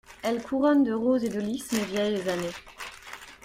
Elle 0.23 0.41
couronne 0.41 0.83
de 0.83 0.93
roses 0.93 1.25
et 1.25 1.29
de 1.29 1.39
lis 1.39 1.63
mes 1.73 1.85
vieilles 1.85 2.27
années. 2.27 2.49